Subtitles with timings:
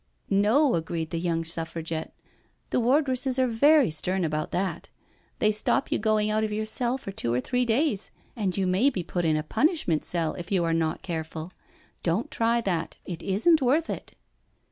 [0.47, 2.11] "No/* agreed the young Suffragette,"
[2.71, 4.89] the war dresses are very stem about that:
[5.37, 8.65] they stop you going out of your cell for two or three days, and you
[8.65, 8.89] may.
[8.89, 11.51] be put in a punishment cell if you are not careful.
[12.01, 14.15] Don't try that, it isn't worth it."